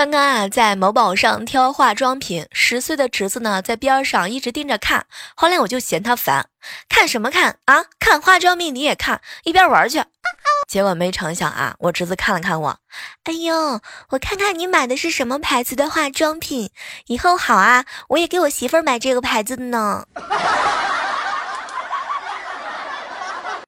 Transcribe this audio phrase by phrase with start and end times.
[0.00, 5.04] 刚刚啊，在某宝上挑化妆品，十岁的侄子呢在边上一直盯着看。
[5.34, 6.48] 后来我就嫌他烦，
[6.88, 7.84] 看什么看啊？
[7.98, 10.02] 看化妆品你也看，一边玩去。
[10.66, 12.78] 结果没成想啊，我侄子看了看我，
[13.24, 13.78] 哎呦，
[14.08, 16.70] 我看看你买的是什么牌子的化妆品，
[17.08, 20.06] 以后好啊，我也给我媳妇儿买这个牌子的呢。